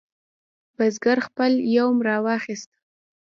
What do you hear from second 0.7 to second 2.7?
بزګر خپل یوم راواخست.